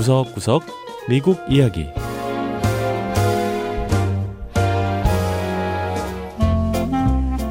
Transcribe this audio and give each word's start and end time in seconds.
구석구석 0.00 0.62
미국 1.10 1.38
이야기 1.46 1.86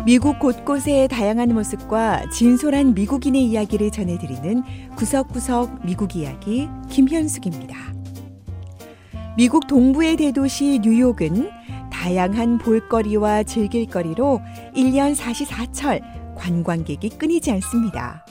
미국 0.04 0.40
곳곳의 0.40 1.10
다양한 1.10 1.54
모습과 1.54 2.28
진솔한 2.32 2.96
미국인의 2.96 3.46
이야기를 3.46 3.92
전해드리는 3.92 4.64
구석구석 4.96 5.86
미국 5.86 6.16
이야기 6.16 6.68
김현숙입니다. 6.90 7.78
미국 9.38 9.68
동부의 9.68 10.18
대도시 10.18 10.80
뉴욕은 10.82 11.52
다양한 11.92 12.58
볼거리와 12.58 13.44
즐길거리로 13.44 14.42
1년 14.76 15.14
사시사철 15.14 16.02
관광객이 16.36 17.10
끊이지 17.10 17.52
않습니다. 17.52 18.26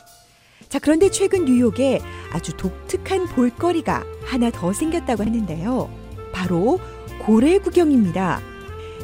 자, 0.69 0.79
그런데 0.79 1.11
최근 1.11 1.46
뉴욕에 1.46 2.01
아주 2.33 2.55
독특한 2.56 3.27
볼거리가 3.27 4.05
하나 4.24 4.51
더 4.51 4.73
생겼다고 4.73 5.25
하는데요. 5.25 5.91
바로 6.33 6.79
고래 7.20 7.59
구경입니다. 7.59 8.41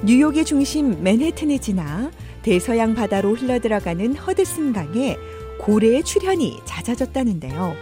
뉴욕의 0.04 0.44
중심 0.44 1.02
맨해튼에 1.02 1.58
지나 1.58 2.10
대서양 2.42 2.94
바다로 2.94 3.34
흘러들어가는 3.34 4.14
허드슨 4.16 4.74
강에 4.74 5.16
고래의 5.60 6.02
출현이 6.02 6.60
잦아졌다는데요. 6.66 7.74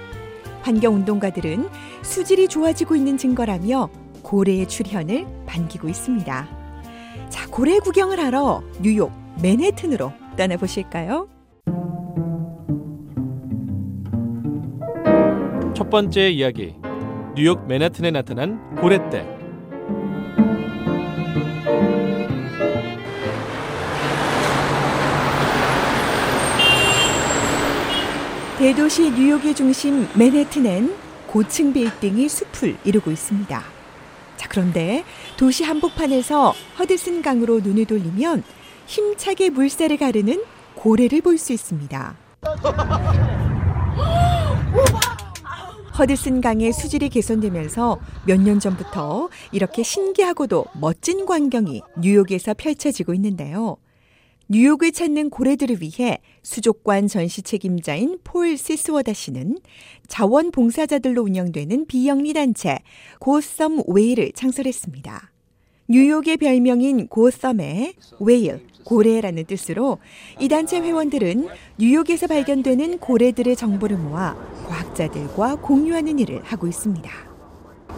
환경운동가들은 0.63 1.69
수질이 2.03 2.47
좋아지고 2.47 2.95
있는 2.95 3.19
증거라며 3.19 3.91
고래의 4.23 4.69
출현을 4.69 5.27
반기고 5.47 5.89
있습니다. 5.89 6.49
자, 7.29 7.47
고래 7.49 7.81
구경을 7.81 8.21
하러 8.21 8.63
뉴욕 8.81 9.11
맨해튼으로 9.43 10.13
떠나보실까요? 10.37 11.42
첫 15.83 15.91
번째 15.91 16.31
이야기 16.31 16.77
뉴욕 17.35 17.67
맨하튼에 17.67 18.13
나타난 18.13 18.73
고래떼 18.77 19.27
대도시 28.59 29.11
뉴욕의 29.11 29.57
중심 29.57 30.07
맨해튼엔 30.15 30.95
고층 31.27 31.73
빌딩이 31.73 32.29
숲을 32.29 32.77
이루고 32.85 33.11
있습니다. 33.11 33.63
자, 34.37 34.49
그런데 34.49 35.03
도시 35.37 35.65
한복판에서 35.65 36.55
허드슨 36.79 37.23
강으로 37.23 37.59
눈을 37.59 37.87
돌리면 37.87 38.45
힘차게 38.87 39.51
물살을 39.51 39.97
가르는 39.97 40.45
고래를 40.77 41.23
볼 41.23 41.39
수 41.39 41.53
있습니다. 41.53 42.15
허드슨 45.99 46.41
강의 46.41 46.73
수질이 46.73 47.09
개선되면서 47.11 48.01
몇 48.27 48.41
년 48.43 48.59
전부터 48.59 49.29
이렇게 49.53 49.83
신기하고도 49.83 50.65
멋진 50.81 51.27
광경이 51.27 51.83
뉴욕에서 52.01 52.55
펼쳐지고 52.55 53.15
있는데요. 53.15 53.77
뉴욕을 54.49 54.93
찾는 54.93 55.31
고래들을 55.31 55.81
위해 55.81 56.19
수족관 56.43 57.09
전시 57.09 57.43
책임자인 57.43 58.19
폴 58.25 58.57
시스워다 58.57 59.13
씨는 59.13 59.59
자원봉사자들로 60.09 61.23
운영되는 61.23 61.87
비영리 61.87 62.33
단체 62.33 62.79
고썸 63.21 63.85
웨이를 63.87 64.33
창설했습니다. 64.35 65.32
뉴욕의 65.93 66.39
별명인 66.39 67.07
고썸의 67.07 67.93
웨일, 68.21 68.61
고래라는 68.83 69.45
뜻으로 69.45 69.99
이 70.41 70.49
단체 70.49 70.81
회원들은 70.81 71.49
뉴욕에서 71.77 72.29
발견되는 72.29 72.97
고래들의 72.97 73.55
정보를 73.55 73.99
모아 73.99 74.35
과학자들과 74.67 75.57
공유하는 75.57 76.19
일을 76.19 76.41
하고 76.45 76.67
있습니다. 76.67 77.11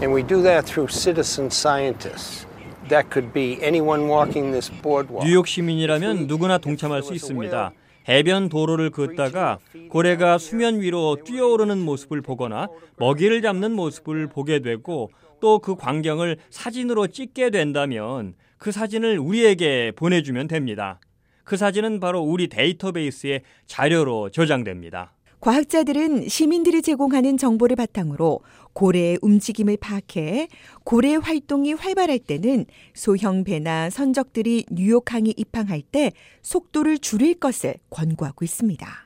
And 0.02 0.12
we 0.12 0.26
do 0.26 0.42
that 0.42 0.66
through 0.66 0.92
citizen 0.92 1.46
scientists. 1.46 2.48
That 2.88 3.10
could 3.12 3.32
be 3.32 3.60
anyone 3.62 4.10
walking 4.10 4.50
this 4.50 4.72
boardwalk. 4.82 5.24
뉴욕 5.24 5.46
시민이라면 5.46 6.26
누구나 6.26 6.58
동참할 6.58 7.04
수 7.04 7.14
있습니다. 7.14 7.70
해변 8.08 8.48
도로를 8.48 8.90
걷다가 8.90 9.58
고래가 9.88 10.38
수면 10.38 10.80
위로 10.80 11.16
뛰어오르는 11.24 11.78
모습을 11.78 12.22
보거나 12.22 12.68
먹이를 12.98 13.40
잡는 13.40 13.72
모습을 13.72 14.26
보게 14.26 14.58
되고 14.58 15.10
또 15.44 15.58
그 15.58 15.76
광경을 15.76 16.38
사진으로 16.48 17.06
찍게 17.06 17.50
된다면 17.50 18.32
그 18.56 18.72
사진을 18.72 19.18
우리에게 19.18 19.92
보내주면 19.94 20.48
됩니다. 20.48 20.98
그 21.44 21.58
사진은 21.58 22.00
바로 22.00 22.22
우리 22.22 22.48
데이터베이스에 22.48 23.42
자료로 23.66 24.30
저장됩니다. 24.30 25.12
과학자들은 25.40 26.28
시민들이 26.28 26.80
제공하는 26.80 27.36
정보를 27.36 27.76
바탕으로 27.76 28.40
고래의 28.72 29.18
움직임을 29.20 29.76
파악해 29.76 30.48
고래 30.82 31.14
활동이 31.16 31.74
활발할 31.74 32.20
때는 32.20 32.64
소형 32.94 33.44
배나 33.44 33.90
선적들이 33.90 34.64
뉴욕항에 34.70 35.34
입항할 35.36 35.82
때 35.82 36.12
속도를 36.40 36.96
줄일 36.96 37.34
것을 37.34 37.74
권고하고 37.90 38.46
있습니다. 38.46 39.03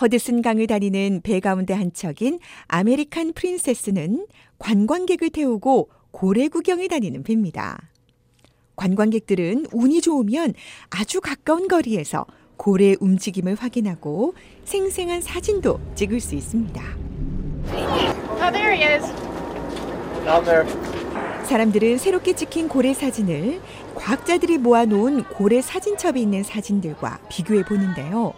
허드슨 0.00 0.42
강을 0.42 0.66
다니는 0.66 1.20
배 1.22 1.40
가운데 1.40 1.74
한 1.74 1.92
척인 1.92 2.38
American 2.66 3.32
Princess는 3.32 4.26
관광객을 4.58 5.30
태우고 5.30 5.90
고래 6.10 6.48
구경을 6.48 6.88
다니는 6.88 7.22
배입니다. 7.22 7.90
관광객들은 8.76 9.66
운이 9.72 10.00
좋으면 10.00 10.54
아주 10.90 11.20
가까운 11.20 11.66
거리에서 11.66 12.26
고래의 12.56 12.96
움직임을 13.00 13.56
확인하고 13.56 14.34
생생한 14.64 15.20
사진도 15.20 15.80
찍을 15.94 16.20
수 16.20 16.34
있습니다. 16.34 16.82
Oh, 17.70 18.52
there 18.52 18.74
he 18.74 18.84
is. 18.84 19.04
Now 20.24 20.42
they're 20.42 20.66
사람들은 21.44 21.98
새롭게 21.98 22.34
찍힌 22.34 22.68
고래 22.68 22.92
사진을 22.92 23.60
과학자들이 23.94 24.58
모아놓은 24.58 25.24
고래 25.24 25.62
사진첩에 25.62 26.20
있는 26.20 26.42
사진들과 26.42 27.20
비교해 27.30 27.64
보는데요. 27.64 28.34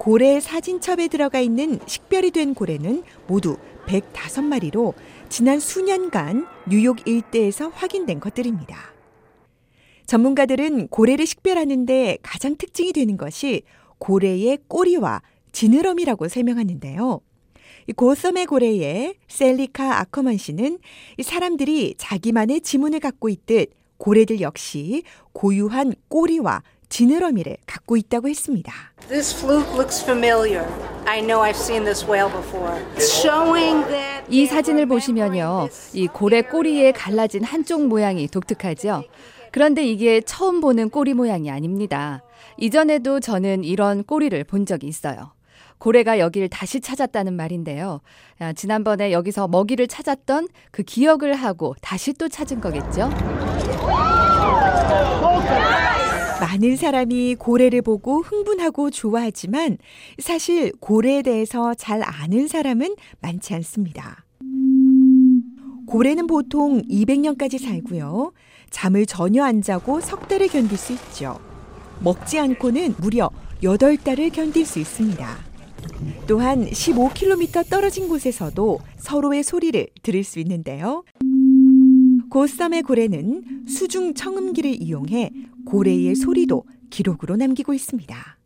고래 0.00 0.40
사진첩에 0.40 1.08
들어가 1.08 1.40
있는 1.40 1.78
식별이 1.84 2.30
된 2.30 2.54
고래는 2.54 3.02
모두 3.26 3.58
105마리로 3.86 4.94
지난 5.28 5.60
수년간 5.60 6.46
뉴욕 6.70 7.06
일대에서 7.06 7.68
확인된 7.68 8.18
것들입니다. 8.18 8.94
전문가들은 10.06 10.88
고래를 10.88 11.26
식별하는데 11.26 12.16
가장 12.22 12.56
특징이 12.56 12.94
되는 12.94 13.18
것이 13.18 13.60
고래의 13.98 14.60
꼬리와 14.68 15.20
지느러미라고 15.52 16.28
설명하는데요. 16.28 17.20
이 17.88 17.92
고섬의 17.92 18.46
고래의 18.46 19.16
셀리카 19.28 20.00
아커먼 20.00 20.38
씨는 20.38 20.78
이 21.18 21.22
사람들이 21.22 21.96
자기만의 21.98 22.62
지문을 22.62 23.00
갖고 23.00 23.28
있듯 23.28 23.68
고래들 23.98 24.40
역시 24.40 25.02
고유한 25.34 25.92
꼬리와 26.08 26.62
지느러미를 26.90 27.56
갖고 27.66 27.96
있다고 27.96 28.28
했습니다. 28.28 28.72
This 29.08 29.34
fluke 29.34 29.72
looks 29.72 30.02
familiar. 30.02 30.68
I 31.06 31.20
know 31.20 31.42
I've 31.42 31.56
seen 31.56 31.84
this 31.84 32.04
whale 32.04 32.30
before. 32.30 32.78
Showing 32.98 33.86
that 33.88 34.26
이 34.28 34.46
사진을 34.46 34.86
보시면요. 34.86 35.68
이 35.94 36.06
고래 36.06 36.42
꼬리에 36.42 36.92
갈라진 36.92 37.42
한쪽 37.42 37.86
모양이 37.86 38.28
독특하죠. 38.28 39.04
그런데 39.52 39.82
이게 39.84 40.20
처음 40.20 40.60
보는 40.60 40.90
꼬리 40.90 41.14
모양이 41.14 41.50
아닙니다. 41.50 42.22
이전에도 42.58 43.20
저는 43.20 43.64
이런 43.64 44.04
꼬리를 44.04 44.44
본 44.44 44.66
적이 44.66 44.88
있어요. 44.88 45.32
고래가 45.78 46.18
여기를 46.18 46.50
다시 46.50 46.80
찾았다는 46.80 47.32
말인데요. 47.34 48.00
아, 48.38 48.52
지난번에 48.52 49.12
여기서 49.12 49.48
먹이를 49.48 49.88
찾았던 49.88 50.48
그 50.70 50.82
기억을 50.82 51.34
하고 51.34 51.74
다시 51.80 52.12
또 52.12 52.28
찾은 52.28 52.60
거겠죠? 52.60 53.08
많은 56.40 56.76
사람이 56.76 57.34
고래를 57.34 57.82
보고 57.82 58.22
흥분하고 58.22 58.90
좋아하지만 58.90 59.76
사실 60.18 60.72
고래에 60.80 61.22
대해서 61.22 61.74
잘 61.74 62.02
아는 62.02 62.48
사람은 62.48 62.96
많지 63.20 63.54
않습니다. 63.54 64.24
고래는 65.86 66.26
보통 66.26 66.80
200년까지 66.82 67.58
살고요. 67.58 68.32
잠을 68.70 69.04
전혀 69.04 69.44
안 69.44 69.60
자고 69.60 70.00
석 70.00 70.28
달을 70.28 70.48
견딜 70.48 70.78
수 70.78 70.92
있죠. 70.94 71.38
먹지 72.00 72.38
않고는 72.38 72.94
무려 72.98 73.30
8달을 73.62 74.32
견딜 74.32 74.64
수 74.64 74.78
있습니다. 74.78 75.36
또한 76.26 76.64
15km 76.64 77.68
떨어진 77.68 78.08
곳에서도 78.08 78.78
서로의 78.98 79.42
소리를 79.42 79.88
들을 80.02 80.24
수 80.24 80.38
있는데요. 80.38 81.04
고썸의 82.30 82.82
고래는 82.84 83.66
수중 83.66 84.14
청음기를 84.14 84.80
이용해 84.80 85.30
고래의 85.70 86.16
소리도 86.16 86.64
기록으로 86.90 87.36
남기고 87.36 87.72
있습니다. 87.72 88.38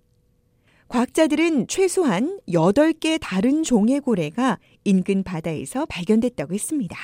과학자들은 0.88 1.66
최소한 1.68 2.38
8개 2.46 3.18
다른 3.20 3.62
종의 3.62 4.00
고래가 4.00 4.58
인근 4.84 5.22
바다에서 5.22 5.86
발견됐다고 5.86 6.52
했습니다. 6.52 6.96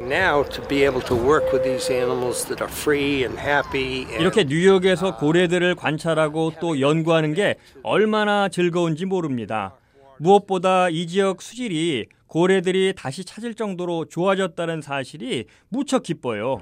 now 0.00 0.44
to 0.48 0.66
be 0.66 0.82
able 0.82 1.02
to 1.04 1.16
work 1.16 1.52
with 1.52 1.62
these 1.62 1.92
animals 1.92 2.44
that 2.46 2.62
are 2.62 2.72
free 2.72 3.22
and 3.22 3.38
happy. 3.38 4.02
And 4.02 4.20
이렇게 4.20 4.44
뉴욕에서 4.44 5.16
고래들을 5.16 5.74
관찰하고 5.76 6.52
또 6.60 6.80
연구하는 6.80 7.34
게 7.34 7.56
얼마나 7.82 8.48
즐거운지 8.48 9.06
모릅니다. 9.06 9.76
무엇보다 10.18 10.88
이 10.88 11.06
지역 11.06 11.40
수질이 11.40 12.06
고래들이 12.26 12.94
다시 12.96 13.24
찾을 13.24 13.54
정도로 13.54 14.06
좋아졌다는 14.06 14.82
사실이 14.82 15.46
무척 15.68 16.02
기뻐요. 16.02 16.60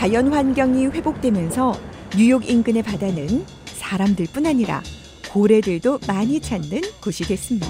자연 0.00 0.32
환경이 0.32 0.86
회복되면서 0.86 1.78
뉴욕 2.16 2.48
인근의 2.48 2.82
바다는 2.82 3.44
사람들뿐 3.66 4.46
아니라 4.46 4.82
고래들도 5.30 5.98
많이 6.08 6.40
찾는 6.40 6.80
곳이 7.02 7.24
됐습니다. 7.24 7.68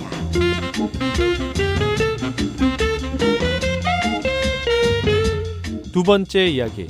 두 5.93 6.05
번째 6.05 6.47
이야기. 6.47 6.87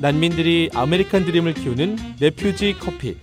난민들이 0.00 0.70
아메리칸 0.74 1.24
드림을 1.24 1.54
키우는 1.54 1.96
Refuge 2.18 2.74
커피. 2.80 3.16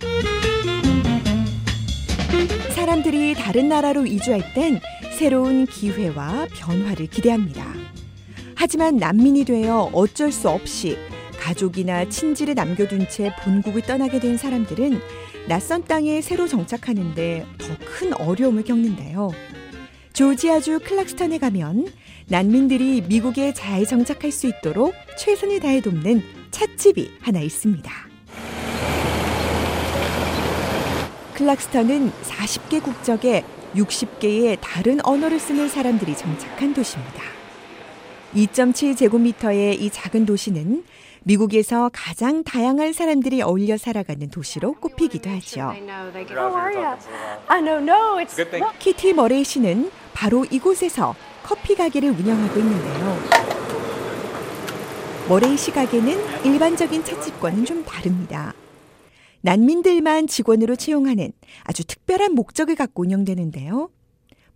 사람들이 2.74 3.34
다른 3.34 3.68
나라로 3.68 4.06
이주할 4.06 4.54
땐 4.54 4.80
새로운 5.18 5.66
기회와 5.66 6.46
변화를 6.50 7.08
기대합니다. 7.08 7.74
하지만 8.54 8.96
난민이 8.96 9.44
되어 9.44 9.90
어쩔 9.92 10.32
수 10.32 10.48
없이 10.48 10.96
가족이나 11.38 12.08
친지를 12.08 12.54
남겨둔 12.54 13.08
채 13.08 13.30
본국을 13.42 13.82
떠나게 13.82 14.20
된 14.20 14.36
사람들은 14.36 15.00
낯선 15.48 15.84
땅에 15.84 16.20
새로 16.20 16.46
정착하는데 16.46 17.46
더 17.58 17.78
큰 17.98 18.12
어려움을 18.14 18.62
겪는데요. 18.62 19.30
조지아주 20.12 20.80
클락스턴에 20.84 21.38
가면 21.38 21.88
난민들이 22.28 23.02
미국에 23.08 23.52
잘 23.52 23.84
정착할 23.86 24.30
수 24.30 24.46
있도록 24.46 24.94
최선을 25.18 25.58
다해 25.60 25.80
돕는 25.80 26.22
찻집이 26.52 27.10
하나 27.20 27.40
있습니다. 27.40 27.90
클락스턴은 31.34 32.12
40개 32.22 32.82
국적에 32.82 33.44
60개의 33.74 34.58
다른 34.60 35.04
언어를 35.04 35.38
쓰는 35.38 35.68
사람들이 35.68 36.16
정착한 36.16 36.72
도시입니다. 36.74 37.37
2.7제곱미터의 38.38 39.80
이 39.80 39.90
작은 39.90 40.24
도시는 40.24 40.84
미국에서 41.24 41.90
가장 41.92 42.44
다양한 42.44 42.92
사람들이 42.92 43.42
어울려 43.42 43.76
살아가는 43.76 44.30
도시로 44.30 44.74
꼽히기도 44.74 45.28
하죠. 45.28 45.60
How 45.60 46.56
are 46.56 46.76
you? 46.76 46.96
I 47.48 47.60
know, 47.60 47.82
no, 47.82 48.24
it's 48.24 48.78
키티 48.78 49.12
머레이 49.12 49.42
씨는 49.42 49.90
바로 50.14 50.44
이곳에서 50.44 51.16
커피 51.42 51.74
가게를 51.74 52.10
운영하고 52.10 52.60
있는데요. 52.60 53.18
머레이 55.28 55.56
씨 55.56 55.72
가게는 55.72 56.44
일반적인 56.44 57.04
찻집과는 57.04 57.64
좀 57.64 57.84
다릅니다. 57.84 58.54
난민들만 59.40 60.28
직원으로 60.28 60.76
채용하는 60.76 61.32
아주 61.64 61.84
특별한 61.84 62.34
목적을 62.34 62.76
갖고 62.76 63.02
운영되는데요. 63.02 63.90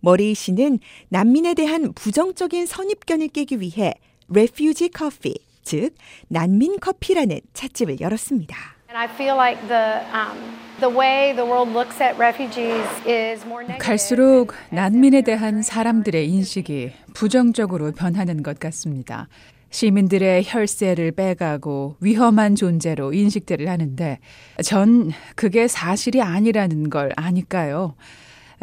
머레이 0.03 0.35
씨는 0.35 0.79
난민에 1.07 1.53
대한 1.53 1.93
부정적인 1.93 2.65
선입견을 2.65 3.29
깨기 3.29 3.61
위해 3.61 3.93
레퓨지 4.27 4.89
커피, 4.89 5.33
즉 5.63 5.95
난민 6.27 6.81
커피라는 6.81 7.39
찻집을 7.53 8.01
열었습니다. 8.01 8.53
And 8.89 8.97
I 8.97 9.05
feel 9.05 9.35
like 9.35 9.65
the 9.69 10.03
um, 10.13 10.37
the 10.81 10.93
way 10.93 11.33
the 11.33 11.49
world 11.49 11.71
looks 11.71 12.03
at 12.03 12.17
refugees 12.19 12.85
is 13.07 13.45
more 13.45 13.63
negative. 13.63 13.79
갈수록 13.79 14.53
난민에 14.71 15.21
대한 15.21 15.61
사람들의 15.61 16.29
인식이 16.29 16.91
부정적으로 17.13 17.93
변하는 17.93 18.43
것 18.43 18.59
같습니다. 18.59 19.29
시민들의 19.69 20.43
혈세를 20.45 21.13
빼가고 21.13 21.95
위험한 22.01 22.55
존재로 22.55 23.13
인식들을 23.13 23.69
하는데 23.69 24.19
전 24.63 25.11
그게 25.35 25.69
사실이 25.69 26.21
아니라는 26.21 26.89
걸 26.89 27.13
아니까요. 27.15 27.95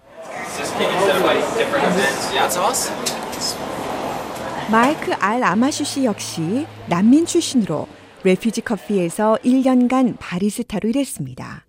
마이크 4.71 5.13
알 5.13 5.43
아마슈 5.43 5.83
씨 5.83 6.05
역시 6.05 6.67
난민 6.87 7.25
출신으로 7.25 7.87
레퓨지 8.23 8.61
커피에서 8.61 9.37
1년간 9.43 10.17
바리스타로 10.19 10.89
일했습니다. 10.89 11.65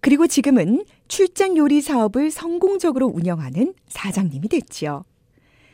그리고 0.00 0.26
지금은 0.26 0.84
출장 1.08 1.56
요리 1.56 1.80
사업을 1.80 2.30
성공적으로 2.30 3.06
운영하는 3.06 3.74
사장님이 3.88 4.48
됐지요. 4.48 5.04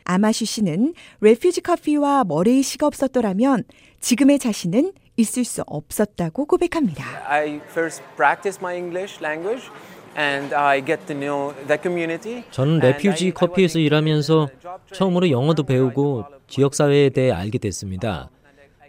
아마슈 0.05 0.45
씨는 0.45 0.95
레퓨지 1.21 1.61
커피와 1.61 2.25
머레이 2.25 2.63
씨가 2.63 2.87
없었더라면 2.87 3.65
지금의 4.01 4.39
자신은 4.39 4.93
있을 5.21 5.45
수 5.45 5.63
없었다고 5.67 6.47
고백합니다. 6.47 7.05
I 7.27 7.61
first 7.71 8.03
practice 8.17 8.59
my 8.61 8.77
English 8.77 9.23
language 9.23 9.71
and 10.19 10.55
I 10.55 10.85
get 10.85 11.07
to 11.07 11.17
know 11.17 11.55
the 11.67 11.79
community. 11.81 12.45
저는 12.51 12.81
레퓨지 12.81 13.27
I 13.27 13.31
커피에서 13.33 13.79
일하면서. 13.79 14.49
처음으로 14.93 15.31
영어도 15.31 15.63
배우고 15.63 16.25
지역 16.49 16.75
사회에 16.75 17.11
대해 17.11 17.31
알게 17.31 17.59
됐습니다. 17.59 18.31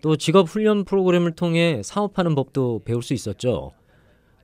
또 0.01 0.15
직업 0.15 0.47
훈련 0.47 0.83
프로그램을 0.83 1.33
통해 1.33 1.81
사업하는 1.83 2.33
법도 2.33 2.81
배울 2.85 3.03
수 3.03 3.13
있었죠. 3.13 3.71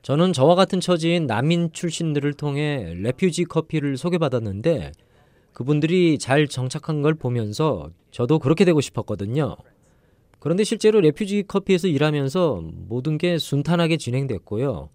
저는 0.02 0.32
저와 0.32 0.54
같은 0.54 0.80
처지인 0.80 1.26
난민 1.26 1.72
출신들을 1.72 2.32
통해 2.34 2.94
레퓨지 2.96 3.44
커피를 3.44 3.96
소개받았는데 3.96 4.92
그분들이 5.52 6.18
잘 6.18 6.46
정착한 6.46 7.02
걸 7.02 7.14
보면서 7.14 7.90
저도 8.12 8.38
그렇게 8.38 8.64
되고 8.64 8.80
싶었거든요. 8.80 9.56
그런데 10.40 10.64
실제로 10.64 11.00
레퓨지 11.00 11.44
커피에서 11.48 11.88
일하면서 11.88 12.62
모든 12.88 13.18
게 13.18 13.38
순탄하게 13.38 13.96
진행됐고요. 13.96 14.90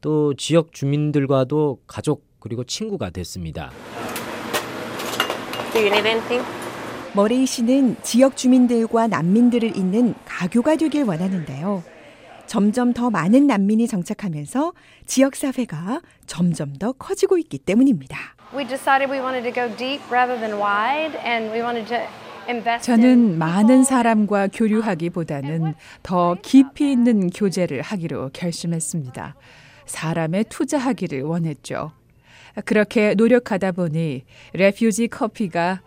또 0.00 0.34
지역 0.34 0.72
주민들과도 0.72 1.80
가족 1.86 2.24
그리고 2.40 2.64
친구가 2.64 3.10
됐습니다. 3.10 3.70
Do 5.72 5.80
you 5.80 5.86
need 5.86 6.08
anything? 6.08 6.44
머레이 7.14 7.46
씨는 7.46 7.96
지역 8.02 8.36
주민들과 8.36 9.06
난민들을 9.08 9.76
잇는 9.76 10.14
가교가 10.24 10.76
되길 10.76 11.04
원하는데요. 11.04 11.82
점점 12.46 12.92
더 12.92 13.10
많은 13.10 13.46
난민이 13.46 13.86
정착하면서 13.86 14.72
지역 15.06 15.36
사회가 15.36 16.00
점점 16.26 16.74
더 16.76 16.92
커지고 16.92 17.38
있기 17.38 17.58
때문입니다. 17.58 18.16
We 18.52 18.66
decided 18.66 19.12
we 19.12 19.20
wanted 19.20 19.44
to 19.44 19.52
go 19.52 19.76
deep 19.76 20.02
rather 20.10 20.38
than 20.40 20.58
wide, 20.58 21.16
and 21.24 21.52
we 21.52 21.62
wanted 21.62 21.86
to 21.86 21.98
저는 22.82 23.38
많은. 23.38 23.84
사람과 23.84 24.48
교류하기보다는 24.48 25.74
더 26.02 26.36
깊이 26.42 26.92
있는 26.92 27.30
교제를 27.30 27.82
하기로 27.82 28.30
결심했습니다. 28.32 29.34
사람에 29.86 30.44
투자하기를 30.44 31.22
원했죠. 31.22 31.92
그렇게 32.64 33.14
노력하다 33.14 33.72
보니 33.72 34.24
레퓨지 34.52 35.08
커피가 35.08 35.82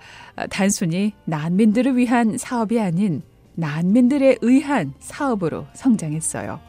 단순히 0.49 1.13
난민들을 1.25 1.97
위한 1.97 2.37
사업이 2.37 2.79
아닌 2.79 3.21
난민들에 3.55 4.37
의한 4.41 4.93
사업으로 4.99 5.67
성장했어요. 5.73 6.59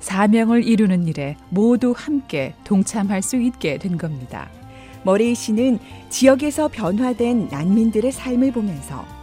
사명을 0.00 0.64
이루는 0.64 1.06
일에 1.08 1.36
모두 1.48 1.94
함께 1.96 2.54
동참할 2.64 3.22
수 3.22 3.36
있게 3.36 3.78
된 3.78 3.98
겁니다. 3.98 4.50
머레이 5.04 5.34
씨는 5.34 5.78
지역에서 6.10 6.68
변화된 6.68 7.48
난민들의 7.48 8.12
삶을 8.12 8.52
보면서 8.52 9.19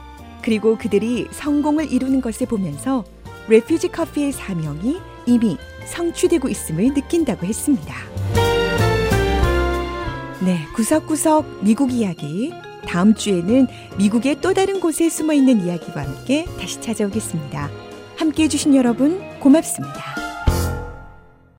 그리고 0.47 0.77
그들이 0.77 1.27
성공을 1.29 1.91
이루는 1.91 2.21
것을 2.21 2.47
보면서 2.47 3.03
레퓨지 3.49 3.89
커피의 3.89 4.31
사명이 4.31 4.97
이미 5.25 5.57
성취되고 5.83 6.47
있음을 6.47 6.93
느낀다고 6.93 7.45
했습니다. 7.45 7.93
네, 10.39 10.65
구석구석 10.73 11.65
미국 11.65 11.91
이야기. 11.91 12.53
다음 12.87 13.13
주에는 13.13 13.67
미국의 13.97 14.39
또 14.39 14.53
다른 14.53 14.79
곳에 14.79 15.09
숨어 15.09 15.33
있는 15.33 15.65
이야기와 15.65 16.05
함께 16.05 16.45
다시 16.57 16.79
찾아오겠습니다. 16.79 17.69
함께 18.15 18.43
해주신 18.43 18.73
여러분 18.73 19.19
고맙습니다. 19.41 20.26